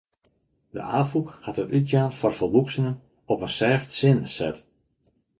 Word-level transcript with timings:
De 0.73 0.81
Afûk 0.99 1.27
hat 1.45 1.61
it 1.63 1.73
útjaan 1.77 2.11
foar 2.19 2.33
folwoeksenen 2.37 2.95
op 3.31 3.39
in 3.47 3.53
sêft 3.57 3.89
sin 3.99 4.19
set. 4.35 4.57